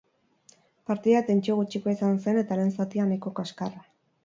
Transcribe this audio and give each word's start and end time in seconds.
Partida 0.91 1.21
tentsio 1.27 1.57
gutxikoa 1.59 1.95
izan 1.99 2.17
zen 2.25 2.41
eta 2.45 2.59
lehen 2.63 2.75
zatia 2.81 3.09
nahiko 3.13 3.37
kaskarra. 3.43 3.89